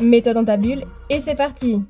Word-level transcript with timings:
Mets-toi 0.00 0.32
dans 0.32 0.44
ta 0.44 0.56
bulle 0.56 0.84
et 1.10 1.20
c'est 1.20 1.34
parti 1.34 1.82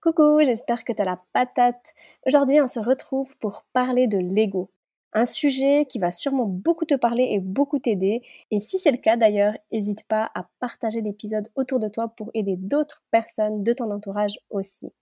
Coucou, 0.00 0.44
j'espère 0.44 0.84
que 0.84 0.92
tu 0.92 1.02
as 1.02 1.04
la 1.04 1.20
patate. 1.32 1.94
Aujourd'hui, 2.24 2.60
on 2.60 2.68
se 2.68 2.78
retrouve 2.78 3.34
pour 3.40 3.64
parler 3.72 4.06
de 4.06 4.18
l'ego. 4.18 4.70
Un 5.12 5.26
sujet 5.26 5.86
qui 5.86 5.98
va 5.98 6.12
sûrement 6.12 6.44
beaucoup 6.44 6.84
te 6.84 6.94
parler 6.94 7.26
et 7.32 7.40
beaucoup 7.40 7.80
t'aider. 7.80 8.22
Et 8.52 8.60
si 8.60 8.78
c'est 8.78 8.92
le 8.92 8.98
cas 8.98 9.16
d'ailleurs, 9.16 9.54
n'hésite 9.72 10.04
pas 10.04 10.30
à 10.36 10.46
partager 10.60 11.00
l'épisode 11.00 11.48
autour 11.56 11.80
de 11.80 11.88
toi 11.88 12.08
pour 12.08 12.30
aider 12.32 12.54
d'autres 12.56 13.02
personnes 13.10 13.64
de 13.64 13.72
ton 13.72 13.90
entourage 13.90 14.38
aussi. 14.48 14.92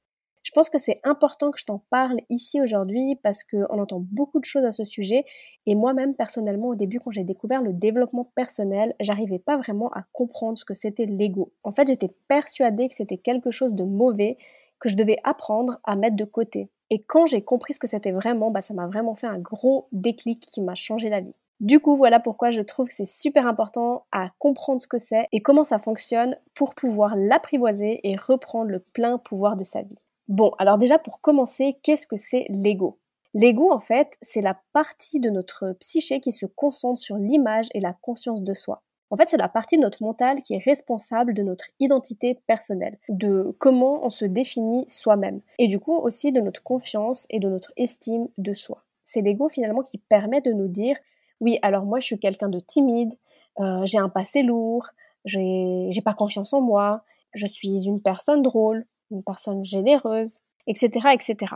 Je 0.44 0.50
pense 0.50 0.68
que 0.68 0.78
c'est 0.78 1.00
important 1.04 1.50
que 1.50 1.58
je 1.58 1.64
t'en 1.64 1.82
parle 1.88 2.20
ici 2.28 2.60
aujourd'hui 2.60 3.16
parce 3.22 3.42
qu'on 3.42 3.80
entend 3.80 4.04
beaucoup 4.12 4.40
de 4.40 4.44
choses 4.44 4.64
à 4.66 4.72
ce 4.72 4.84
sujet 4.84 5.24
et 5.64 5.74
moi-même 5.74 6.14
personnellement 6.14 6.68
au 6.68 6.74
début 6.74 7.00
quand 7.00 7.10
j'ai 7.10 7.24
découvert 7.24 7.62
le 7.62 7.72
développement 7.72 8.30
personnel, 8.34 8.94
j'arrivais 9.00 9.38
pas 9.38 9.56
vraiment 9.56 9.90
à 9.92 10.04
comprendre 10.12 10.58
ce 10.58 10.66
que 10.66 10.74
c'était 10.74 11.06
l'ego. 11.06 11.50
En 11.64 11.72
fait, 11.72 11.88
j'étais 11.88 12.10
persuadée 12.28 12.90
que 12.90 12.94
c'était 12.94 13.16
quelque 13.16 13.50
chose 13.50 13.72
de 13.72 13.84
mauvais 13.84 14.36
que 14.78 14.90
je 14.90 14.96
devais 14.96 15.16
apprendre 15.24 15.80
à 15.82 15.96
mettre 15.96 16.16
de 16.16 16.24
côté. 16.24 16.68
Et 16.90 17.02
quand 17.02 17.24
j'ai 17.24 17.42
compris 17.42 17.72
ce 17.72 17.78
que 17.78 17.86
c'était 17.86 18.12
vraiment, 18.12 18.50
bah, 18.50 18.60
ça 18.60 18.74
m'a 18.74 18.86
vraiment 18.86 19.14
fait 19.14 19.26
un 19.26 19.38
gros 19.38 19.88
déclic 19.92 20.44
qui 20.44 20.60
m'a 20.60 20.74
changé 20.74 21.08
la 21.08 21.22
vie. 21.22 21.34
Du 21.60 21.80
coup, 21.80 21.96
voilà 21.96 22.20
pourquoi 22.20 22.50
je 22.50 22.60
trouve 22.60 22.88
que 22.88 22.94
c'est 22.94 23.06
super 23.06 23.46
important 23.46 24.04
à 24.12 24.28
comprendre 24.38 24.82
ce 24.82 24.86
que 24.86 24.98
c'est 24.98 25.26
et 25.32 25.40
comment 25.40 25.64
ça 25.64 25.78
fonctionne 25.78 26.36
pour 26.52 26.74
pouvoir 26.74 27.16
l'apprivoiser 27.16 28.00
et 28.02 28.16
reprendre 28.16 28.70
le 28.70 28.80
plein 28.80 29.16
pouvoir 29.16 29.56
de 29.56 29.64
sa 29.64 29.80
vie. 29.80 29.96
Bon, 30.28 30.52
alors 30.58 30.78
déjà 30.78 30.98
pour 30.98 31.20
commencer, 31.20 31.76
qu'est-ce 31.82 32.06
que 32.06 32.16
c'est 32.16 32.46
l'ego? 32.48 32.98
L'ego, 33.34 33.72
en 33.72 33.80
fait, 33.80 34.16
c'est 34.22 34.40
la 34.40 34.56
partie 34.72 35.20
de 35.20 35.28
notre 35.28 35.72
psyché 35.80 36.20
qui 36.20 36.32
se 36.32 36.46
concentre 36.46 37.00
sur 37.00 37.16
l'image 37.16 37.68
et 37.74 37.80
la 37.80 37.92
conscience 37.92 38.42
de 38.42 38.54
soi. 38.54 38.82
En 39.10 39.16
fait, 39.16 39.28
c'est 39.28 39.36
la 39.36 39.48
partie 39.48 39.76
de 39.76 39.82
notre 39.82 40.02
mental 40.02 40.40
qui 40.40 40.54
est 40.54 40.64
responsable 40.64 41.34
de 41.34 41.42
notre 41.42 41.66
identité 41.78 42.40
personnelle, 42.46 42.96
de 43.08 43.54
comment 43.58 44.04
on 44.04 44.10
se 44.10 44.24
définit 44.24 44.84
soi-même, 44.88 45.40
et 45.58 45.68
du 45.68 45.78
coup 45.78 45.94
aussi 45.94 46.32
de 46.32 46.40
notre 46.40 46.62
confiance 46.62 47.26
et 47.28 47.38
de 47.38 47.48
notre 47.48 47.72
estime 47.76 48.28
de 48.38 48.54
soi. 48.54 48.82
C'est 49.04 49.20
l'ego 49.20 49.48
finalement 49.48 49.82
qui 49.82 49.98
permet 49.98 50.40
de 50.40 50.52
nous 50.52 50.68
dire, 50.68 50.96
oui, 51.40 51.58
alors 51.62 51.84
moi 51.84 52.00
je 52.00 52.06
suis 52.06 52.18
quelqu'un 52.18 52.48
de 52.48 52.60
timide, 52.60 53.12
euh, 53.60 53.84
j'ai 53.84 53.98
un 53.98 54.08
passé 54.08 54.42
lourd, 54.42 54.88
j'ai 55.24 56.02
pas 56.04 56.14
confiance 56.14 56.52
en 56.52 56.60
moi, 56.60 57.04
je 57.34 57.46
suis 57.46 57.86
une 57.86 58.00
personne 58.00 58.42
drôle, 58.42 58.86
une 59.14 59.22
personne 59.22 59.64
généreuse, 59.64 60.38
etc., 60.66 61.08
etc. 61.12 61.54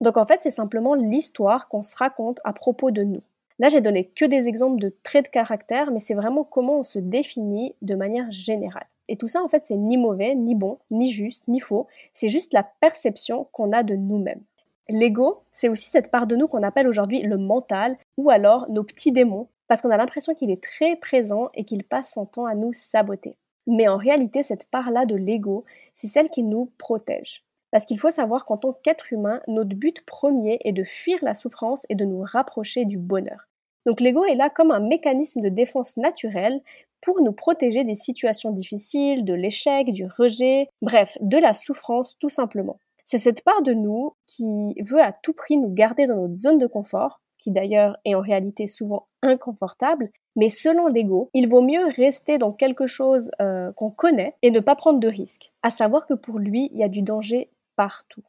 Donc 0.00 0.16
en 0.16 0.26
fait, 0.26 0.40
c'est 0.40 0.50
simplement 0.50 0.94
l'histoire 0.94 1.68
qu'on 1.68 1.82
se 1.82 1.96
raconte 1.96 2.38
à 2.44 2.52
propos 2.52 2.90
de 2.90 3.02
nous. 3.02 3.22
Là, 3.58 3.68
j'ai 3.68 3.80
donné 3.80 4.04
que 4.04 4.24
des 4.24 4.46
exemples 4.48 4.78
de 4.78 4.94
traits 5.02 5.24
de 5.24 5.30
caractère, 5.30 5.90
mais 5.90 5.98
c'est 5.98 6.14
vraiment 6.14 6.44
comment 6.44 6.78
on 6.78 6.84
se 6.84 7.00
définit 7.00 7.74
de 7.82 7.96
manière 7.96 8.30
générale. 8.30 8.86
Et 9.08 9.16
tout 9.16 9.26
ça, 9.26 9.42
en 9.42 9.48
fait, 9.48 9.64
c'est 9.64 9.76
ni 9.76 9.96
mauvais, 9.96 10.34
ni 10.34 10.54
bon, 10.54 10.78
ni 10.90 11.10
juste, 11.10 11.48
ni 11.48 11.58
faux. 11.58 11.88
C'est 12.12 12.28
juste 12.28 12.52
la 12.52 12.62
perception 12.62 13.48
qu'on 13.52 13.72
a 13.72 13.82
de 13.82 13.96
nous-mêmes. 13.96 14.42
L'ego, 14.88 15.42
c'est 15.50 15.68
aussi 15.68 15.90
cette 15.90 16.10
part 16.10 16.26
de 16.26 16.36
nous 16.36 16.46
qu'on 16.46 16.62
appelle 16.62 16.86
aujourd'hui 16.86 17.22
le 17.22 17.36
mental, 17.36 17.96
ou 18.16 18.30
alors 18.30 18.70
nos 18.70 18.84
petits 18.84 19.12
démons, 19.12 19.48
parce 19.66 19.82
qu'on 19.82 19.90
a 19.90 19.96
l'impression 19.96 20.34
qu'il 20.34 20.50
est 20.50 20.62
très 20.62 20.96
présent 20.96 21.50
et 21.54 21.64
qu'il 21.64 21.84
passe 21.84 22.12
son 22.12 22.26
temps 22.26 22.46
à 22.46 22.54
nous 22.54 22.72
saboter. 22.72 23.36
Mais 23.68 23.86
en 23.86 23.98
réalité, 23.98 24.42
cette 24.42 24.68
part-là 24.70 25.04
de 25.04 25.14
l'ego, 25.14 25.64
c'est 25.94 26.08
celle 26.08 26.30
qui 26.30 26.42
nous 26.42 26.72
protège. 26.78 27.44
Parce 27.70 27.84
qu'il 27.84 28.00
faut 28.00 28.10
savoir 28.10 28.46
qu'en 28.46 28.56
tant 28.56 28.72
qu'être 28.72 29.12
humain, 29.12 29.42
notre 29.46 29.76
but 29.76 30.00
premier 30.06 30.58
est 30.64 30.72
de 30.72 30.84
fuir 30.84 31.18
la 31.22 31.34
souffrance 31.34 31.84
et 31.90 31.94
de 31.94 32.06
nous 32.06 32.22
rapprocher 32.22 32.86
du 32.86 32.96
bonheur. 32.96 33.46
Donc 33.84 34.00
l'ego 34.00 34.24
est 34.24 34.34
là 34.34 34.50
comme 34.50 34.70
un 34.70 34.80
mécanisme 34.80 35.42
de 35.42 35.50
défense 35.50 35.96
naturel 35.98 36.60
pour 37.02 37.20
nous 37.20 37.32
protéger 37.32 37.84
des 37.84 37.94
situations 37.94 38.50
difficiles, 38.50 39.24
de 39.24 39.34
l'échec, 39.34 39.92
du 39.92 40.06
rejet, 40.06 40.68
bref, 40.82 41.18
de 41.20 41.36
la 41.36 41.52
souffrance 41.52 42.16
tout 42.18 42.28
simplement. 42.28 42.78
C'est 43.04 43.18
cette 43.18 43.44
part 43.44 43.62
de 43.62 43.72
nous 43.72 44.14
qui 44.26 44.74
veut 44.82 45.00
à 45.00 45.12
tout 45.12 45.32
prix 45.32 45.56
nous 45.56 45.72
garder 45.72 46.06
dans 46.06 46.16
notre 46.16 46.36
zone 46.36 46.58
de 46.58 46.66
confort, 46.66 47.20
qui 47.38 47.50
d'ailleurs 47.50 47.96
est 48.04 48.14
en 48.14 48.20
réalité 48.20 48.66
souvent 48.66 49.06
inconfortable, 49.22 50.10
mais 50.38 50.48
selon 50.48 50.86
l'ego, 50.86 51.30
il 51.34 51.48
vaut 51.48 51.62
mieux 51.62 51.84
rester 51.96 52.38
dans 52.38 52.52
quelque 52.52 52.86
chose 52.86 53.32
euh, 53.42 53.72
qu'on 53.72 53.90
connaît 53.90 54.36
et 54.42 54.52
ne 54.52 54.60
pas 54.60 54.76
prendre 54.76 55.00
de 55.00 55.08
risques. 55.08 55.52
À 55.64 55.70
savoir 55.70 56.06
que 56.06 56.14
pour 56.14 56.38
lui, 56.38 56.70
il 56.72 56.78
y 56.78 56.84
a 56.84 56.88
du 56.88 57.02
danger 57.02 57.50
partout. 57.74 58.22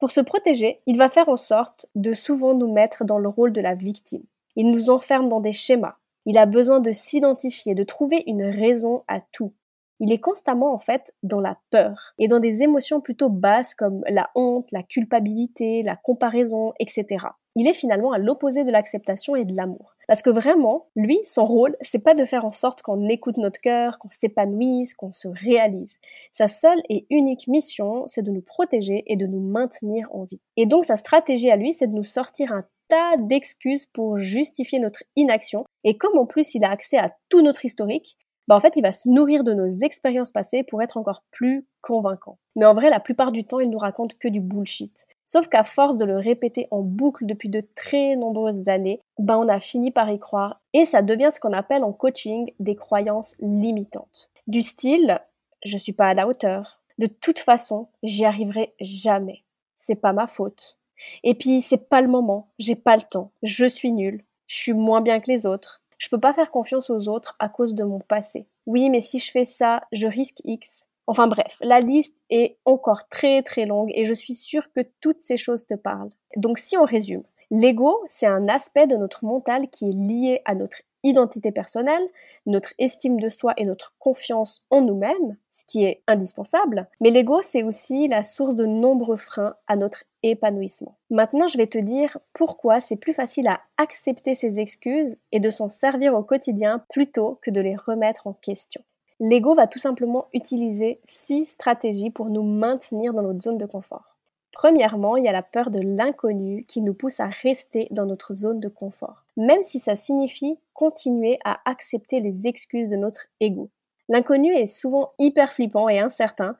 Pour 0.00 0.10
se 0.10 0.20
protéger, 0.20 0.80
il 0.86 0.98
va 0.98 1.08
faire 1.08 1.28
en 1.28 1.36
sorte 1.36 1.86
de 1.94 2.14
souvent 2.14 2.54
nous 2.54 2.72
mettre 2.72 3.04
dans 3.04 3.18
le 3.18 3.28
rôle 3.28 3.52
de 3.52 3.60
la 3.60 3.76
victime. 3.76 4.24
Il 4.56 4.72
nous 4.72 4.90
enferme 4.90 5.28
dans 5.28 5.38
des 5.38 5.52
schémas. 5.52 5.94
Il 6.26 6.36
a 6.36 6.46
besoin 6.46 6.80
de 6.80 6.90
s'identifier, 6.90 7.76
de 7.76 7.84
trouver 7.84 8.24
une 8.26 8.42
raison 8.42 9.04
à 9.06 9.20
tout. 9.20 9.52
Il 10.00 10.12
est 10.12 10.18
constamment 10.18 10.74
en 10.74 10.80
fait 10.80 11.14
dans 11.22 11.40
la 11.40 11.58
peur 11.70 12.12
et 12.18 12.26
dans 12.26 12.40
des 12.40 12.64
émotions 12.64 13.00
plutôt 13.00 13.28
basses 13.28 13.76
comme 13.76 14.02
la 14.08 14.30
honte, 14.34 14.72
la 14.72 14.82
culpabilité, 14.82 15.84
la 15.84 15.94
comparaison, 15.94 16.72
etc. 16.80 17.26
Il 17.54 17.68
est 17.68 17.72
finalement 17.72 18.10
à 18.10 18.18
l'opposé 18.18 18.64
de 18.64 18.72
l'acceptation 18.72 19.36
et 19.36 19.44
de 19.44 19.54
l'amour. 19.54 19.94
Parce 20.12 20.20
que 20.20 20.28
vraiment, 20.28 20.88
lui, 20.94 21.20
son 21.24 21.46
rôle, 21.46 21.74
c'est 21.80 21.98
pas 21.98 22.12
de 22.12 22.26
faire 22.26 22.44
en 22.44 22.50
sorte 22.50 22.82
qu'on 22.82 23.08
écoute 23.08 23.38
notre 23.38 23.58
cœur, 23.58 23.98
qu'on 23.98 24.10
s'épanouisse, 24.10 24.92
qu'on 24.92 25.10
se 25.10 25.26
réalise. 25.26 25.96
Sa 26.32 26.48
seule 26.48 26.82
et 26.90 27.06
unique 27.08 27.48
mission, 27.48 28.02
c'est 28.04 28.20
de 28.20 28.30
nous 28.30 28.42
protéger 28.42 29.04
et 29.06 29.16
de 29.16 29.26
nous 29.26 29.40
maintenir 29.40 30.08
en 30.12 30.24
vie. 30.24 30.42
Et 30.58 30.66
donc 30.66 30.84
sa 30.84 30.98
stratégie 30.98 31.50
à 31.50 31.56
lui, 31.56 31.72
c'est 31.72 31.86
de 31.86 31.94
nous 31.94 32.04
sortir 32.04 32.52
un 32.52 32.66
tas 32.88 33.16
d'excuses 33.16 33.86
pour 33.86 34.18
justifier 34.18 34.80
notre 34.80 35.02
inaction. 35.16 35.64
Et 35.82 35.96
comme 35.96 36.18
en 36.18 36.26
plus 36.26 36.54
il 36.54 36.62
a 36.62 36.70
accès 36.70 36.98
à 36.98 37.16
tout 37.30 37.40
notre 37.40 37.64
historique, 37.64 38.18
bah 38.52 38.56
en 38.56 38.60
fait 38.60 38.76
il 38.76 38.82
va 38.82 38.92
se 38.92 39.08
nourrir 39.08 39.44
de 39.44 39.54
nos 39.54 39.70
expériences 39.80 40.30
passées 40.30 40.62
pour 40.62 40.82
être 40.82 40.98
encore 40.98 41.24
plus 41.30 41.66
convaincant. 41.80 42.36
Mais 42.54 42.66
en 42.66 42.74
vrai, 42.74 42.90
la 42.90 43.00
plupart 43.00 43.32
du 43.32 43.44
temps, 43.44 43.60
il 43.60 43.70
nous 43.70 43.78
raconte 43.78 44.18
que 44.18 44.28
du 44.28 44.40
bullshit. 44.40 45.06
Sauf 45.24 45.48
qu'à 45.48 45.64
force 45.64 45.96
de 45.96 46.04
le 46.04 46.18
répéter 46.18 46.68
en 46.70 46.82
boucle 46.82 47.24
depuis 47.24 47.48
de 47.48 47.66
très 47.74 48.14
nombreuses 48.14 48.68
années, 48.68 49.00
ben 49.18 49.38
on 49.38 49.48
a 49.48 49.58
fini 49.58 49.90
par 49.90 50.10
y 50.10 50.18
croire 50.18 50.60
et 50.74 50.84
ça 50.84 51.00
devient 51.00 51.30
ce 51.32 51.40
qu'on 51.40 51.54
appelle 51.54 51.82
en 51.82 51.94
coaching 51.94 52.52
des 52.58 52.76
croyances 52.76 53.34
limitantes. 53.40 54.28
Du 54.46 54.60
style 54.60 55.18
je 55.64 55.78
suis 55.78 55.94
pas 55.94 56.08
à 56.08 56.14
la 56.14 56.28
hauteur. 56.28 56.82
De 56.98 57.06
toute 57.06 57.38
façon, 57.38 57.88
j'y 58.02 58.26
arriverai 58.26 58.74
jamais. 58.80 59.44
C'est 59.78 59.94
pas 59.94 60.12
ma 60.12 60.26
faute. 60.26 60.76
Et 61.24 61.34
puis 61.34 61.62
c'est 61.62 61.88
pas 61.88 62.02
le 62.02 62.08
moment, 62.08 62.50
j'ai 62.58 62.76
pas 62.76 62.96
le 62.96 63.02
temps, 63.02 63.32
je 63.42 63.64
suis 63.64 63.92
nulle, 63.92 64.22
je 64.46 64.56
suis 64.56 64.72
moins 64.74 65.00
bien 65.00 65.20
que 65.20 65.30
les 65.30 65.46
autres. 65.46 65.81
Je 66.02 66.08
peux 66.08 66.18
pas 66.18 66.32
faire 66.32 66.50
confiance 66.50 66.90
aux 66.90 67.08
autres 67.08 67.36
à 67.38 67.48
cause 67.48 67.74
de 67.76 67.84
mon 67.84 68.00
passé. 68.00 68.48
Oui, 68.66 68.90
mais 68.90 69.00
si 69.00 69.20
je 69.20 69.30
fais 69.30 69.44
ça, 69.44 69.84
je 69.92 70.08
risque 70.08 70.40
X. 70.42 70.88
Enfin 71.06 71.28
bref, 71.28 71.58
la 71.60 71.78
liste 71.78 72.16
est 72.28 72.58
encore 72.64 73.08
très 73.08 73.42
très 73.44 73.66
longue 73.66 73.92
et 73.94 74.04
je 74.04 74.12
suis 74.12 74.34
sûre 74.34 74.64
que 74.74 74.80
toutes 75.00 75.22
ces 75.22 75.36
choses 75.36 75.64
te 75.64 75.74
parlent. 75.74 76.10
Donc 76.36 76.58
si 76.58 76.76
on 76.76 76.82
résume, 76.82 77.22
l'ego, 77.52 78.02
c'est 78.08 78.26
un 78.26 78.48
aspect 78.48 78.88
de 78.88 78.96
notre 78.96 79.24
mental 79.24 79.68
qui 79.68 79.90
est 79.90 79.92
lié 79.92 80.42
à 80.44 80.56
notre 80.56 80.78
identité 81.04 81.52
personnelle, 81.52 82.02
notre 82.46 82.74
estime 82.78 83.20
de 83.20 83.28
soi 83.28 83.54
et 83.56 83.64
notre 83.64 83.94
confiance 84.00 84.66
en 84.70 84.80
nous-mêmes, 84.80 85.36
ce 85.52 85.62
qui 85.64 85.84
est 85.84 86.02
indispensable. 86.08 86.88
Mais 87.00 87.10
l'ego, 87.10 87.42
c'est 87.42 87.62
aussi 87.62 88.08
la 88.08 88.24
source 88.24 88.56
de 88.56 88.66
nombreux 88.66 89.16
freins 89.16 89.54
à 89.68 89.76
notre 89.76 90.02
épanouissement. 90.22 90.96
Maintenant, 91.10 91.48
je 91.48 91.58
vais 91.58 91.66
te 91.66 91.78
dire 91.78 92.18
pourquoi 92.32 92.80
c'est 92.80 92.96
plus 92.96 93.12
facile 93.12 93.48
à 93.48 93.60
accepter 93.76 94.34
ces 94.34 94.60
excuses 94.60 95.16
et 95.32 95.40
de 95.40 95.50
s'en 95.50 95.68
servir 95.68 96.14
au 96.14 96.22
quotidien 96.22 96.84
plutôt 96.90 97.38
que 97.42 97.50
de 97.50 97.60
les 97.60 97.76
remettre 97.76 98.26
en 98.26 98.32
question. 98.32 98.82
L'ego 99.20 99.54
va 99.54 99.66
tout 99.66 99.78
simplement 99.78 100.26
utiliser 100.34 101.00
six 101.04 101.44
stratégies 101.44 102.10
pour 102.10 102.30
nous 102.30 102.42
maintenir 102.42 103.12
dans 103.12 103.22
notre 103.22 103.40
zone 103.40 103.58
de 103.58 103.66
confort. 103.66 104.16
Premièrement, 104.52 105.16
il 105.16 105.24
y 105.24 105.28
a 105.28 105.32
la 105.32 105.42
peur 105.42 105.70
de 105.70 105.80
l'inconnu 105.80 106.64
qui 106.66 106.82
nous 106.82 106.92
pousse 106.92 107.20
à 107.20 107.26
rester 107.26 107.88
dans 107.90 108.04
notre 108.04 108.34
zone 108.34 108.60
de 108.60 108.68
confort, 108.68 109.24
même 109.36 109.62
si 109.62 109.78
ça 109.78 109.94
signifie 109.96 110.58
continuer 110.74 111.38
à 111.44 111.60
accepter 111.70 112.20
les 112.20 112.46
excuses 112.46 112.90
de 112.90 112.96
notre 112.96 113.28
ego. 113.40 113.70
L'inconnu 114.08 114.52
est 114.52 114.66
souvent 114.66 115.12
hyper 115.18 115.52
flippant 115.52 115.88
et 115.88 116.00
incertain, 116.00 116.56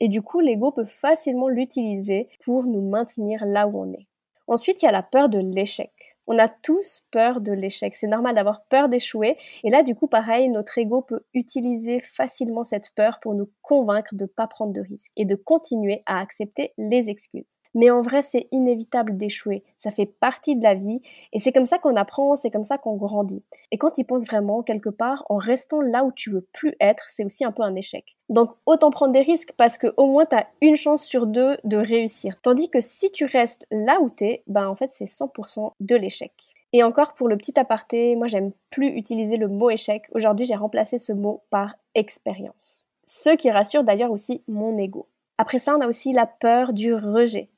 et 0.00 0.08
du 0.08 0.22
coup 0.22 0.40
l'ego 0.40 0.72
peut 0.72 0.84
facilement 0.84 1.48
l'utiliser 1.48 2.28
pour 2.44 2.64
nous 2.64 2.82
maintenir 2.82 3.44
là 3.44 3.66
où 3.66 3.80
on 3.80 3.92
est. 3.92 4.06
Ensuite, 4.48 4.82
il 4.82 4.84
y 4.84 4.88
a 4.88 4.92
la 4.92 5.02
peur 5.02 5.28
de 5.28 5.40
l'échec. 5.40 5.90
On 6.28 6.38
a 6.38 6.48
tous 6.48 7.02
peur 7.10 7.40
de 7.40 7.52
l'échec. 7.52 7.94
C'est 7.96 8.06
normal 8.06 8.34
d'avoir 8.34 8.64
peur 8.64 8.88
d'échouer. 8.88 9.36
Et 9.64 9.70
là, 9.70 9.82
du 9.82 9.94
coup, 9.94 10.06
pareil, 10.06 10.48
notre 10.48 10.78
ego 10.78 11.02
peut 11.02 11.24
utiliser 11.34 12.00
facilement 12.00 12.64
cette 12.64 12.92
peur 12.94 13.18
pour 13.20 13.34
nous 13.34 13.50
convaincre 13.62 14.14
de 14.14 14.24
ne 14.24 14.28
pas 14.28 14.46
prendre 14.46 14.72
de 14.72 14.80
risques 14.80 15.12
et 15.16 15.24
de 15.24 15.34
continuer 15.34 16.02
à 16.06 16.20
accepter 16.20 16.72
les 16.78 17.10
excuses. 17.10 17.58
Mais 17.76 17.90
en 17.90 18.00
vrai, 18.00 18.22
c'est 18.22 18.48
inévitable 18.52 19.18
d'échouer. 19.18 19.62
Ça 19.76 19.90
fait 19.90 20.06
partie 20.06 20.56
de 20.56 20.62
la 20.62 20.74
vie 20.74 21.02
et 21.34 21.38
c'est 21.38 21.52
comme 21.52 21.66
ça 21.66 21.78
qu'on 21.78 21.94
apprend, 21.94 22.34
c'est 22.34 22.50
comme 22.50 22.64
ça 22.64 22.78
qu'on 22.78 22.96
grandit. 22.96 23.44
Et 23.70 23.76
quand 23.76 23.90
tu 23.90 24.02
penses 24.02 24.26
vraiment, 24.26 24.62
quelque 24.62 24.88
part, 24.88 25.26
en 25.28 25.36
restant 25.36 25.82
là 25.82 26.02
où 26.02 26.10
tu 26.10 26.30
veux 26.30 26.40
plus 26.40 26.74
être, 26.80 27.04
c'est 27.08 27.24
aussi 27.26 27.44
un 27.44 27.52
peu 27.52 27.62
un 27.62 27.74
échec. 27.74 28.16
Donc 28.30 28.52
autant 28.64 28.90
prendre 28.90 29.12
des 29.12 29.20
risques 29.20 29.52
parce 29.58 29.76
que 29.76 29.88
au 29.98 30.06
moins 30.06 30.24
tu 30.24 30.36
as 30.36 30.46
une 30.62 30.74
chance 30.74 31.04
sur 31.04 31.26
deux 31.26 31.58
de 31.64 31.76
réussir. 31.76 32.40
Tandis 32.40 32.70
que 32.70 32.80
si 32.80 33.10
tu 33.10 33.26
restes 33.26 33.66
là 33.70 34.00
où 34.00 34.08
t'es, 34.08 34.42
ben 34.46 34.66
en 34.66 34.74
fait 34.74 34.90
c'est 34.90 35.04
100% 35.04 35.72
de 35.78 35.96
l'échec. 35.96 36.32
Et 36.72 36.82
encore 36.82 37.12
pour 37.12 37.28
le 37.28 37.36
petit 37.36 37.60
aparté, 37.60 38.16
moi 38.16 38.26
j'aime 38.26 38.52
plus 38.70 38.88
utiliser 38.88 39.36
le 39.36 39.48
mot 39.48 39.68
échec. 39.68 40.04
Aujourd'hui 40.14 40.46
j'ai 40.46 40.56
remplacé 40.56 40.96
ce 40.96 41.12
mot 41.12 41.42
par 41.50 41.74
expérience. 41.94 42.86
Ce 43.04 43.36
qui 43.36 43.50
rassure 43.50 43.84
d'ailleurs 43.84 44.10
aussi 44.10 44.42
mon 44.48 44.78
ego. 44.78 45.06
Après 45.38 45.58
ça, 45.58 45.76
on 45.76 45.80
a 45.82 45.86
aussi 45.86 46.12
la 46.12 46.26
peur 46.26 46.72
du 46.72 46.94
rejet. 46.94 47.50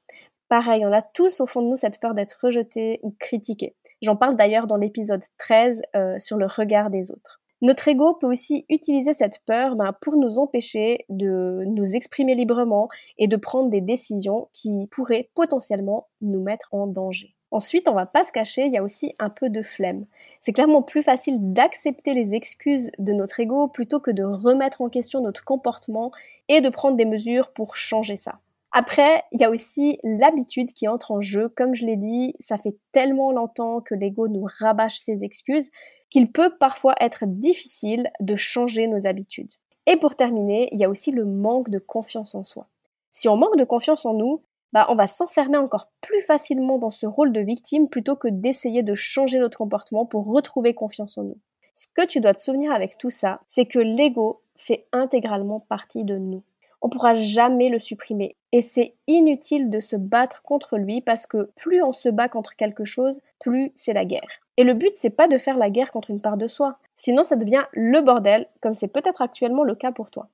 Pareil, 0.49 0.87
on 0.87 0.93
a 0.93 1.03
tous 1.03 1.41
au 1.41 1.47
fond 1.47 1.61
de 1.61 1.69
nous 1.69 1.77
cette 1.77 2.01
peur 2.01 2.15
d'être 2.15 2.39
rejeté 2.43 3.01
ou 3.03 3.15
critiqué. 3.19 3.75
J'en 4.01 4.17
parle 4.17 4.37
d'ailleurs 4.37 4.67
dans 4.67 4.77
l'épisode 4.77 5.23
13 5.39 5.83
euh, 5.95 6.19
sur 6.19 6.39
le 6.39 6.47
regard 6.47 6.89
des 6.89 7.11
autres. 7.11 7.41
Notre 7.61 7.89
ego 7.89 8.15
peut 8.15 8.31
aussi 8.31 8.65
utiliser 8.69 9.13
cette 9.13 9.41
peur 9.45 9.75
ben, 9.75 9.93
pour 10.01 10.17
nous 10.17 10.39
empêcher 10.39 11.05
de 11.09 11.65
nous 11.67 11.97
exprimer 11.97 12.35
librement 12.37 12.89
et 13.19 13.27
de 13.27 13.37
prendre 13.37 13.69
des 13.69 13.81
décisions 13.81 14.49
qui 14.53 14.87
pourraient 14.93 15.31
potentiellement 15.35 16.07
nous 16.23 16.41
mettre 16.41 16.69
en 16.73 16.87
danger. 16.87 17.35
Ensuite, 17.51 17.89
on 17.89 17.95
va 17.95 18.07
pas 18.07 18.25
se 18.25 18.33
cacher, 18.33 18.67
il 18.67 18.73
y 18.73 18.79
a 18.79 18.83
aussi 18.83 19.15
un 19.19 19.31
peu 19.31 19.51
de 19.51 19.63
flemme. 19.63 20.07
C'est 20.41 20.53
clairement 20.53 20.83
plus 20.83 21.03
facile 21.03 21.53
d'accepter 21.53 22.13
les 22.13 22.35
excuses 22.35 22.91
de 22.99 23.13
notre 23.13 23.41
ego 23.41 23.69
plutôt 23.69 24.01
que 24.01 24.11
de 24.11 24.23
remettre 24.23 24.81
en 24.83 24.89
question 24.89 25.21
notre 25.21 25.45
comportement 25.45 26.13
et 26.49 26.61
de 26.61 26.69
prendre 26.69 26.97
des 26.97 27.07
mesures 27.07 27.53
pour 27.53 27.75
changer 27.75 28.17
ça. 28.17 28.39
Après, 28.73 29.23
il 29.33 29.41
y 29.41 29.45
a 29.45 29.51
aussi 29.51 29.99
l'habitude 30.03 30.73
qui 30.73 30.89
entre 30.89 31.13
en 31.13 31.23
jeu. 31.23 31.49
Comme 31.49 31.75
je 31.75 31.87
l'ai 31.87 31.97
dit, 31.97 32.35
ça 32.39 32.59
fait 32.59 32.77
tellement 32.93 33.33
longtemps 33.33 33.81
que 33.81 33.95
l'ego 33.95 34.29
nous 34.29 34.47
rabâche 34.59 34.99
ses 34.99 35.25
excuses 35.25 35.71
qu'il 36.11 36.31
peut 36.33 36.55
parfois 36.59 36.95
être 37.01 37.25
difficile 37.27 38.11
de 38.21 38.37
changer 38.37 38.87
nos 38.87 39.07
habitudes. 39.07 39.53
Et 39.87 39.97
pour 39.97 40.17
terminer, 40.17 40.69
il 40.73 40.81
y 40.81 40.85
a 40.85 40.91
aussi 40.91 41.11
le 41.13 41.25
manque 41.25 41.71
de 41.71 41.79
confiance 41.79 42.35
en 42.35 42.45
soi. 42.45 42.69
Si 43.15 43.29
on 43.29 43.37
manque 43.37 43.57
de 43.57 43.65
confiance 43.65 44.05
en 44.05 44.15
nous, 44.15 44.43
bah, 44.73 44.87
on 44.91 44.95
va 44.95 45.07
s'enfermer 45.07 45.57
encore 45.57 45.91
plus 46.03 46.21
facilement 46.21 46.79
dans 46.79 46.91
ce 46.91 47.07
rôle 47.07 47.33
de 47.33 47.41
victime 47.41 47.89
plutôt 47.89 48.17
que 48.17 48.29
d'essayer 48.29 48.83
de 48.83 48.95
changer 48.95 49.39
notre 49.39 49.59
comportement 49.59 50.05
pour 50.05 50.27
retrouver 50.27 50.75
confiance 50.75 51.17
en 51.17 51.23
nous. 51.23 51.39
Ce 51.75 51.87
que 51.95 52.07
tu 52.07 52.21
dois 52.21 52.35
te 52.35 52.43
souvenir 52.43 52.71
avec 52.73 52.99
tout 52.99 53.09
ça, 53.09 53.41
c'est 53.47 53.65
que 53.65 53.79
l'ego 53.79 54.43
fait 54.57 54.87
intégralement 54.93 55.61
partie 55.61 56.05
de 56.05 56.19
nous 56.19 56.43
on 56.81 56.89
pourra 56.89 57.15
jamais 57.15 57.69
le 57.69 57.79
supprimer. 57.79 58.37
Et 58.53 58.61
c'est 58.61 58.95
inutile 59.07 59.71
de 59.71 59.81
se 59.81 59.97
battre 59.97 60.43
contre 60.43 60.79
lui 60.79 61.01
parce 61.01 61.27
que 61.27 61.51
plus 61.57 61.83
on 61.83 61.93
se 61.93 62.09
bat 62.09 62.29
contre 62.29 62.57
quelque 62.57 62.85
chose, 62.85 63.21
plus 63.41 63.73
c'est 63.75 63.93
la 63.93 64.05
guerre. 64.05 64.41
Et 64.57 64.65
le 64.65 64.75
but, 64.75 64.93
c'est 64.95 65.11
pas 65.11 65.29
de 65.29 65.39
faire 65.39 65.57
la 65.57 65.71
guerre 65.71 65.93
contre 65.93 66.11
une 66.11 66.21
part 66.21 66.37
de 66.37 66.49
soi. 66.49 66.79
Sinon, 66.95 67.23
ça 67.25 67.37
devient 67.37 67.65
le 67.73 68.01
bordel, 68.01 68.47
comme 68.61 68.75
c'est 68.75 68.89
peut-être 68.89 69.23
actuellement 69.23 69.65
le 69.65 69.75
cas 69.75 69.93
pour 69.93 70.11
toi. 70.11 70.29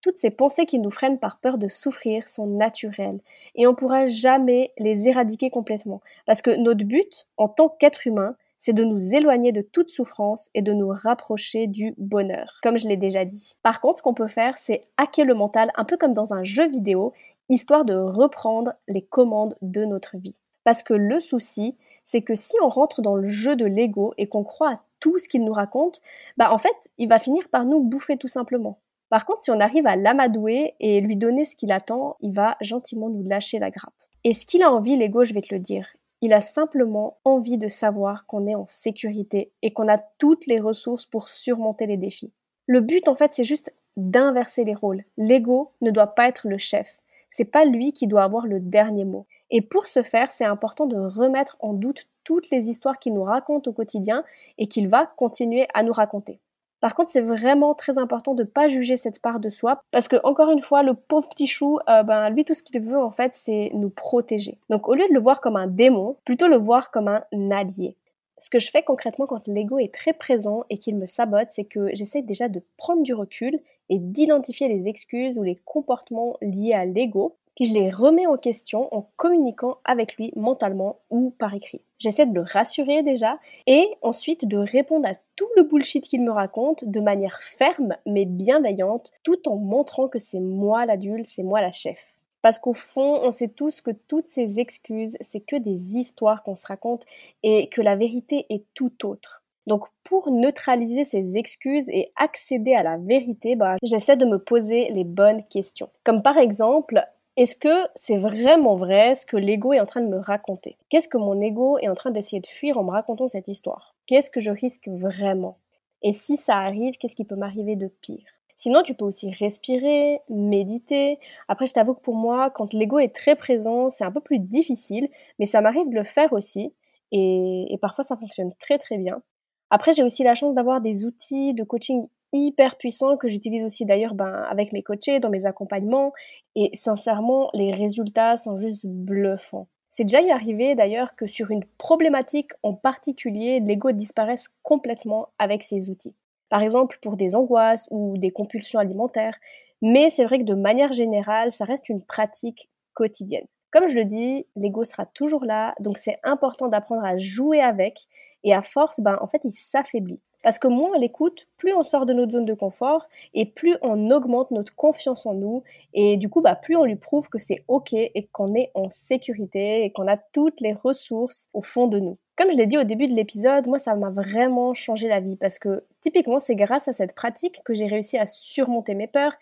Toutes 0.00 0.18
ces 0.18 0.30
pensées 0.30 0.66
qui 0.66 0.78
nous 0.78 0.90
freinent 0.90 1.18
par 1.18 1.38
peur 1.38 1.58
de 1.58 1.68
souffrir 1.68 2.28
sont 2.28 2.46
naturelles 2.46 3.18
et 3.54 3.66
on 3.66 3.74
pourra 3.74 4.06
jamais 4.06 4.72
les 4.78 5.08
éradiquer 5.08 5.50
complètement. 5.50 6.00
Parce 6.26 6.42
que 6.42 6.54
notre 6.56 6.84
but, 6.84 7.26
en 7.36 7.48
tant 7.48 7.68
qu'être 7.68 8.06
humain, 8.06 8.36
c'est 8.66 8.72
de 8.72 8.82
nous 8.82 9.14
éloigner 9.14 9.52
de 9.52 9.60
toute 9.60 9.90
souffrance 9.90 10.50
et 10.52 10.60
de 10.60 10.72
nous 10.72 10.88
rapprocher 10.88 11.68
du 11.68 11.94
bonheur, 11.98 12.58
comme 12.64 12.78
je 12.78 12.88
l'ai 12.88 12.96
déjà 12.96 13.24
dit. 13.24 13.52
Par 13.62 13.80
contre, 13.80 13.98
ce 13.98 14.02
qu'on 14.02 14.12
peut 14.12 14.26
faire, 14.26 14.58
c'est 14.58 14.82
hacker 14.96 15.24
le 15.24 15.34
mental, 15.34 15.70
un 15.76 15.84
peu 15.84 15.96
comme 15.96 16.14
dans 16.14 16.34
un 16.34 16.42
jeu 16.42 16.68
vidéo, 16.68 17.12
histoire 17.48 17.84
de 17.84 17.94
reprendre 17.94 18.72
les 18.88 19.02
commandes 19.02 19.56
de 19.62 19.84
notre 19.84 20.16
vie. 20.16 20.40
Parce 20.64 20.82
que 20.82 20.94
le 20.94 21.20
souci, 21.20 21.76
c'est 22.02 22.22
que 22.22 22.34
si 22.34 22.56
on 22.60 22.68
rentre 22.68 23.02
dans 23.02 23.14
le 23.14 23.28
jeu 23.28 23.54
de 23.54 23.66
l'ego 23.66 24.14
et 24.18 24.26
qu'on 24.26 24.42
croit 24.42 24.72
à 24.72 24.80
tout 24.98 25.16
ce 25.16 25.28
qu'il 25.28 25.44
nous 25.44 25.52
raconte, 25.52 26.00
bah 26.36 26.52
en 26.52 26.58
fait, 26.58 26.90
il 26.98 27.08
va 27.08 27.18
finir 27.18 27.48
par 27.50 27.66
nous 27.66 27.78
bouffer 27.78 28.16
tout 28.16 28.26
simplement. 28.26 28.80
Par 29.10 29.26
contre, 29.26 29.44
si 29.44 29.52
on 29.52 29.60
arrive 29.60 29.86
à 29.86 29.94
l'amadouer 29.94 30.74
et 30.80 31.00
lui 31.00 31.16
donner 31.16 31.44
ce 31.44 31.54
qu'il 31.54 31.70
attend, 31.70 32.16
il 32.18 32.32
va 32.32 32.56
gentiment 32.60 33.10
nous 33.10 33.22
lâcher 33.22 33.60
la 33.60 33.70
grappe. 33.70 33.94
Et 34.24 34.34
ce 34.34 34.44
qu'il 34.44 34.64
a 34.64 34.72
envie, 34.72 34.96
l'ego, 34.96 35.22
je 35.22 35.34
vais 35.34 35.40
te 35.40 35.54
le 35.54 35.60
dire, 35.60 35.86
il 36.22 36.32
a 36.32 36.40
simplement 36.40 37.18
envie 37.24 37.58
de 37.58 37.68
savoir 37.68 38.26
qu'on 38.26 38.46
est 38.46 38.54
en 38.54 38.66
sécurité 38.66 39.52
et 39.62 39.72
qu'on 39.72 39.88
a 39.88 39.98
toutes 40.18 40.46
les 40.46 40.60
ressources 40.60 41.06
pour 41.06 41.28
surmonter 41.28 41.86
les 41.86 41.96
défis. 41.96 42.32
Le 42.66 42.80
but, 42.80 43.08
en 43.08 43.14
fait, 43.14 43.34
c'est 43.34 43.44
juste 43.44 43.72
d'inverser 43.96 44.64
les 44.64 44.74
rôles. 44.74 45.04
L'ego 45.16 45.72
ne 45.80 45.90
doit 45.90 46.14
pas 46.14 46.28
être 46.28 46.48
le 46.48 46.58
chef. 46.58 46.98
C'est 47.30 47.44
pas 47.44 47.64
lui 47.64 47.92
qui 47.92 48.06
doit 48.06 48.24
avoir 48.24 48.46
le 48.46 48.60
dernier 48.60 49.04
mot. 49.04 49.26
Et 49.50 49.60
pour 49.60 49.86
ce 49.86 50.02
faire, 50.02 50.30
c'est 50.30 50.44
important 50.44 50.86
de 50.86 50.96
remettre 50.96 51.56
en 51.60 51.72
doute 51.72 52.06
toutes 52.24 52.50
les 52.50 52.68
histoires 52.70 52.98
qu'il 52.98 53.14
nous 53.14 53.22
raconte 53.22 53.68
au 53.68 53.72
quotidien 53.72 54.24
et 54.58 54.66
qu'il 54.66 54.88
va 54.88 55.06
continuer 55.06 55.68
à 55.74 55.82
nous 55.82 55.92
raconter. 55.92 56.40
Par 56.80 56.94
contre, 56.94 57.10
c'est 57.10 57.20
vraiment 57.20 57.74
très 57.74 57.98
important 57.98 58.34
de 58.34 58.42
ne 58.42 58.48
pas 58.48 58.68
juger 58.68 58.96
cette 58.96 59.20
part 59.20 59.40
de 59.40 59.48
soi 59.48 59.80
parce 59.90 60.08
que, 60.08 60.16
encore 60.24 60.50
une 60.50 60.60
fois, 60.60 60.82
le 60.82 60.94
pauvre 60.94 61.28
petit 61.28 61.46
chou, 61.46 61.78
euh, 61.88 62.02
ben, 62.02 62.30
lui, 62.30 62.44
tout 62.44 62.54
ce 62.54 62.62
qu'il 62.62 62.80
veut, 62.80 62.98
en 62.98 63.10
fait, 63.10 63.34
c'est 63.34 63.70
nous 63.74 63.90
protéger. 63.90 64.58
Donc, 64.68 64.88
au 64.88 64.94
lieu 64.94 65.08
de 65.08 65.14
le 65.14 65.20
voir 65.20 65.40
comme 65.40 65.56
un 65.56 65.66
démon, 65.66 66.16
plutôt 66.24 66.48
le 66.48 66.56
voir 66.56 66.90
comme 66.90 67.08
un 67.08 67.50
allié. 67.50 67.96
Ce 68.38 68.50
que 68.50 68.58
je 68.58 68.70
fais 68.70 68.82
concrètement 68.82 69.26
quand 69.26 69.46
l'ego 69.46 69.78
est 69.78 69.94
très 69.94 70.12
présent 70.12 70.64
et 70.68 70.76
qu'il 70.76 70.96
me 70.96 71.06
sabote, 71.06 71.48
c'est 71.50 71.64
que 71.64 71.88
j'essaie 71.94 72.20
déjà 72.20 72.48
de 72.48 72.62
prendre 72.76 73.02
du 73.02 73.14
recul 73.14 73.58
et 73.88 73.98
d'identifier 73.98 74.68
les 74.68 74.88
excuses 74.88 75.38
ou 75.38 75.42
les 75.42 75.56
comportements 75.56 76.36
liés 76.42 76.74
à 76.74 76.84
l'ego 76.84 77.36
puis 77.56 77.64
je 77.64 77.74
les 77.74 77.90
remets 77.90 78.26
en 78.26 78.36
question 78.36 78.94
en 78.94 79.08
communiquant 79.16 79.78
avec 79.84 80.16
lui 80.16 80.32
mentalement 80.36 81.00
ou 81.10 81.30
par 81.30 81.54
écrit. 81.54 81.80
J'essaie 81.98 82.26
de 82.26 82.34
le 82.34 82.42
rassurer 82.42 83.02
déjà 83.02 83.38
et 83.66 83.88
ensuite 84.02 84.46
de 84.46 84.58
répondre 84.58 85.08
à 85.08 85.12
tout 85.34 85.48
le 85.56 85.62
bullshit 85.62 86.06
qu'il 86.06 86.22
me 86.22 86.30
raconte 86.30 86.84
de 86.84 87.00
manière 87.00 87.40
ferme 87.40 87.96
mais 88.04 88.26
bienveillante 88.26 89.10
tout 89.24 89.48
en 89.48 89.56
montrant 89.56 90.08
que 90.08 90.18
c'est 90.18 90.40
moi 90.40 90.84
l'adulte, 90.86 91.26
c'est 91.28 91.42
moi 91.42 91.62
la 91.62 91.72
chef. 91.72 92.16
Parce 92.42 92.58
qu'au 92.58 92.74
fond, 92.74 93.20
on 93.22 93.32
sait 93.32 93.48
tous 93.48 93.80
que 93.80 93.90
toutes 93.90 94.28
ces 94.28 94.60
excuses, 94.60 95.16
c'est 95.20 95.40
que 95.40 95.56
des 95.56 95.96
histoires 95.96 96.44
qu'on 96.44 96.54
se 96.54 96.66
raconte 96.66 97.02
et 97.42 97.68
que 97.70 97.80
la 97.80 97.96
vérité 97.96 98.46
est 98.50 98.64
tout 98.74 99.04
autre. 99.04 99.42
Donc 99.66 99.86
pour 100.04 100.30
neutraliser 100.30 101.04
ces 101.04 101.38
excuses 101.38 101.88
et 101.88 102.12
accéder 102.14 102.74
à 102.74 102.84
la 102.84 102.98
vérité, 102.98 103.56
bah, 103.56 103.76
j'essaie 103.82 104.16
de 104.16 104.26
me 104.26 104.38
poser 104.38 104.90
les 104.92 105.02
bonnes 105.02 105.42
questions. 105.44 105.90
Comme 106.04 106.22
par 106.22 106.38
exemple, 106.38 107.04
est-ce 107.36 107.54
que 107.54 107.86
c'est 107.94 108.16
vraiment 108.16 108.76
vrai 108.76 109.14
ce 109.14 109.26
que 109.26 109.36
l'ego 109.36 109.72
est 109.72 109.80
en 109.80 109.84
train 109.84 110.00
de 110.00 110.08
me 110.08 110.18
raconter? 110.18 110.78
Qu'est-ce 110.88 111.08
que 111.08 111.18
mon 111.18 111.40
ego 111.40 111.78
est 111.78 111.88
en 111.88 111.94
train 111.94 112.10
d'essayer 112.10 112.40
de 112.40 112.46
fuir 112.46 112.78
en 112.78 112.84
me 112.84 112.90
racontant 112.90 113.28
cette 113.28 113.48
histoire? 113.48 113.94
Qu'est-ce 114.06 114.30
que 114.30 114.40
je 114.40 114.50
risque 114.50 114.88
vraiment? 114.88 115.58
Et 116.02 116.12
si 116.12 116.36
ça 116.36 116.56
arrive, 116.56 116.94
qu'est-ce 116.96 117.16
qui 117.16 117.24
peut 117.24 117.36
m'arriver 117.36 117.76
de 117.76 117.88
pire? 117.88 118.24
Sinon, 118.56 118.82
tu 118.82 118.94
peux 118.94 119.04
aussi 119.04 119.30
respirer, 119.30 120.20
méditer. 120.30 121.18
Après, 121.48 121.66
je 121.66 121.74
t'avoue 121.74 121.92
que 121.92 122.00
pour 122.00 122.14
moi, 122.14 122.48
quand 122.48 122.72
l'ego 122.72 122.98
est 122.98 123.14
très 123.14 123.36
présent, 123.36 123.90
c'est 123.90 124.04
un 124.04 124.10
peu 124.12 124.20
plus 124.20 124.38
difficile, 124.38 125.10
mais 125.38 125.44
ça 125.44 125.60
m'arrive 125.60 125.90
de 125.90 125.94
le 125.94 126.04
faire 126.04 126.32
aussi. 126.32 126.72
Et, 127.12 127.76
parfois, 127.82 128.02
ça 128.02 128.16
fonctionne 128.16 128.52
très 128.58 128.78
très 128.78 128.96
bien. 128.96 129.20
Après, 129.68 129.92
j'ai 129.92 130.02
aussi 130.02 130.22
la 130.24 130.34
chance 130.34 130.54
d'avoir 130.54 130.80
des 130.80 131.04
outils 131.04 131.52
de 131.52 131.64
coaching 131.64 132.08
hyper 132.36 132.76
puissant 132.76 133.16
que 133.16 133.28
j'utilise 133.28 133.64
aussi 133.64 133.84
d'ailleurs 133.84 134.14
ben, 134.14 134.44
avec 134.50 134.72
mes 134.72 134.82
coachés, 134.82 135.20
dans 135.20 135.30
mes 135.30 135.46
accompagnements. 135.46 136.12
Et 136.54 136.70
sincèrement, 136.74 137.50
les 137.54 137.72
résultats 137.72 138.36
sont 138.36 138.58
juste 138.58 138.86
bluffants. 138.86 139.68
C'est 139.90 140.04
déjà 140.04 140.22
eu 140.22 140.30
arrivé 140.30 140.74
d'ailleurs 140.74 141.14
que 141.16 141.26
sur 141.26 141.50
une 141.50 141.64
problématique 141.78 142.52
en 142.62 142.74
particulier, 142.74 143.60
l'ego 143.60 143.92
disparaisse 143.92 144.48
complètement 144.62 145.28
avec 145.38 145.64
ces 145.64 145.88
outils. 145.90 146.14
Par 146.48 146.62
exemple 146.62 146.98
pour 147.00 147.16
des 147.16 147.34
angoisses 147.34 147.88
ou 147.90 148.18
des 148.18 148.30
compulsions 148.30 148.78
alimentaires. 148.78 149.38
Mais 149.82 150.10
c'est 150.10 150.24
vrai 150.24 150.38
que 150.38 150.44
de 150.44 150.54
manière 150.54 150.92
générale, 150.92 151.52
ça 151.52 151.64
reste 151.64 151.88
une 151.88 152.02
pratique 152.02 152.70
quotidienne. 152.94 153.46
Comme 153.70 153.88
je 153.88 153.96
le 153.96 154.04
dis, 154.04 154.46
l'ego 154.56 154.84
sera 154.84 155.06
toujours 155.06 155.44
là, 155.44 155.74
donc 155.80 155.98
c'est 155.98 156.18
important 156.22 156.68
d'apprendre 156.68 157.04
à 157.04 157.18
jouer 157.18 157.60
avec, 157.60 158.06
et 158.46 158.54
à 158.54 158.62
force, 158.62 159.00
ben, 159.00 159.18
en 159.20 159.26
fait, 159.26 159.40
il 159.44 159.50
s'affaiblit. 159.50 160.20
Parce 160.46 160.60
que 160.60 160.68
moins 160.68 160.90
on 160.94 161.00
l'écoute, 161.00 161.48
plus 161.56 161.74
on 161.74 161.82
sort 161.82 162.06
de 162.06 162.12
notre 162.12 162.30
zone 162.30 162.44
de 162.44 162.54
confort 162.54 163.08
et 163.34 163.46
plus 163.46 163.74
on 163.82 164.12
augmente 164.12 164.52
notre 164.52 164.76
confiance 164.76 165.26
en 165.26 165.34
nous. 165.34 165.64
Et 165.92 166.16
du 166.16 166.28
coup, 166.28 166.40
bah, 166.40 166.54
plus 166.54 166.76
on 166.76 166.84
lui 166.84 166.94
prouve 166.94 167.28
que 167.28 167.40
c'est 167.40 167.64
OK 167.66 167.94
et 167.94 168.28
qu'on 168.30 168.54
est 168.54 168.70
en 168.74 168.88
sécurité 168.88 169.82
et 169.82 169.90
qu'on 169.90 170.06
a 170.06 170.16
toutes 170.16 170.60
les 170.60 170.72
ressources 170.72 171.48
au 171.52 171.62
fond 171.62 171.88
de 171.88 171.98
nous. 171.98 172.16
Comme 172.36 172.52
je 172.52 172.56
l'ai 172.56 172.66
dit 172.66 172.78
au 172.78 172.84
début 172.84 173.08
de 173.08 173.14
l'épisode, 173.14 173.66
moi 173.66 173.80
ça 173.80 173.96
m'a 173.96 174.10
vraiment 174.10 174.72
changé 174.72 175.08
la 175.08 175.18
vie 175.18 175.34
parce 175.34 175.58
que 175.58 175.82
typiquement 176.00 176.38
c'est 176.38 176.54
grâce 176.54 176.86
à 176.86 176.92
cette 176.92 177.16
pratique 177.16 177.60
que 177.64 177.74
j'ai 177.74 177.88
réussi 177.88 178.16
à 178.16 178.26
surmonter 178.26 178.94
mes 178.94 179.08
peurs 179.08 179.34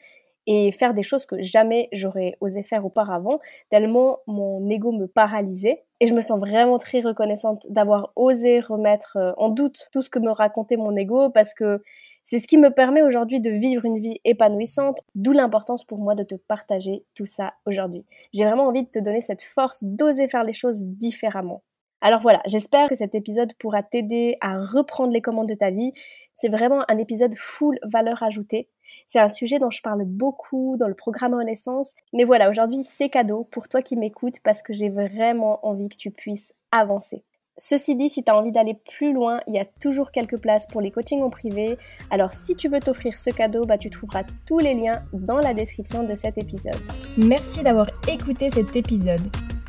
et 0.46 0.72
faire 0.72 0.94
des 0.94 1.02
choses 1.02 1.26
que 1.26 1.40
jamais 1.42 1.90
j'aurais 1.92 2.36
osé 2.40 2.62
faire 2.62 2.86
auparavant, 2.86 3.40
tellement 3.68 4.20
mon 4.26 4.70
ego 4.70 4.90
me 4.90 5.06
paralysait. 5.06 5.84
Et 6.04 6.06
je 6.06 6.12
me 6.12 6.20
sens 6.20 6.38
vraiment 6.38 6.76
très 6.76 7.00
reconnaissante 7.00 7.66
d'avoir 7.70 8.12
osé 8.14 8.60
remettre 8.60 9.16
euh, 9.16 9.32
en 9.38 9.48
doute 9.48 9.88
tout 9.90 10.02
ce 10.02 10.10
que 10.10 10.18
me 10.18 10.30
racontait 10.30 10.76
mon 10.76 10.94
ego 10.94 11.30
parce 11.30 11.54
que 11.54 11.82
c'est 12.24 12.40
ce 12.40 12.46
qui 12.46 12.58
me 12.58 12.68
permet 12.68 13.00
aujourd'hui 13.00 13.40
de 13.40 13.48
vivre 13.48 13.86
une 13.86 13.98
vie 13.98 14.20
épanouissante, 14.26 15.00
d'où 15.14 15.32
l'importance 15.32 15.82
pour 15.86 15.96
moi 15.96 16.14
de 16.14 16.22
te 16.22 16.34
partager 16.34 17.06
tout 17.14 17.24
ça 17.24 17.54
aujourd'hui. 17.64 18.04
J'ai 18.34 18.44
vraiment 18.44 18.66
envie 18.66 18.82
de 18.82 18.90
te 18.90 18.98
donner 18.98 19.22
cette 19.22 19.40
force 19.40 19.82
d'oser 19.82 20.28
faire 20.28 20.44
les 20.44 20.52
choses 20.52 20.82
différemment. 20.82 21.62
Alors 22.04 22.20
voilà, 22.20 22.42
j'espère 22.44 22.90
que 22.90 22.94
cet 22.94 23.14
épisode 23.14 23.54
pourra 23.54 23.82
t'aider 23.82 24.36
à 24.42 24.58
reprendre 24.58 25.10
les 25.10 25.22
commandes 25.22 25.48
de 25.48 25.54
ta 25.54 25.70
vie. 25.70 25.94
C'est 26.34 26.50
vraiment 26.50 26.84
un 26.88 26.98
épisode 26.98 27.34
full 27.34 27.78
valeur 27.82 28.22
ajoutée. 28.22 28.68
C'est 29.06 29.20
un 29.20 29.28
sujet 29.28 29.58
dont 29.58 29.70
je 29.70 29.80
parle 29.80 30.04
beaucoup 30.04 30.76
dans 30.76 30.86
le 30.86 30.94
programme 30.94 31.32
Renaissance. 31.32 31.94
Mais 32.12 32.24
voilà, 32.24 32.50
aujourd'hui 32.50 32.84
c'est 32.84 33.08
cadeau 33.08 33.48
pour 33.50 33.68
toi 33.68 33.80
qui 33.80 33.96
m'écoutes 33.96 34.40
parce 34.40 34.60
que 34.60 34.74
j'ai 34.74 34.90
vraiment 34.90 35.66
envie 35.66 35.88
que 35.88 35.96
tu 35.96 36.10
puisses 36.10 36.52
avancer. 36.72 37.24
Ceci 37.56 37.96
dit, 37.96 38.10
si 38.10 38.22
tu 38.22 38.30
as 38.30 38.36
envie 38.36 38.52
d'aller 38.52 38.74
plus 38.74 39.14
loin, 39.14 39.40
il 39.46 39.54
y 39.54 39.58
a 39.58 39.64
toujours 39.64 40.10
quelques 40.10 40.36
places 40.36 40.66
pour 40.66 40.82
les 40.82 40.90
coachings 40.90 41.22
en 41.22 41.30
privé. 41.30 41.78
Alors 42.10 42.34
si 42.34 42.54
tu 42.54 42.68
veux 42.68 42.80
t'offrir 42.80 43.16
ce 43.16 43.30
cadeau, 43.30 43.64
bah, 43.64 43.78
tu 43.78 43.88
trouveras 43.88 44.24
tous 44.46 44.58
les 44.58 44.74
liens 44.74 45.02
dans 45.14 45.38
la 45.38 45.54
description 45.54 46.02
de 46.02 46.14
cet 46.14 46.36
épisode. 46.36 46.82
Merci 47.16 47.62
d'avoir 47.62 47.86
écouté 48.06 48.50
cet 48.50 48.76
épisode. 48.76 49.22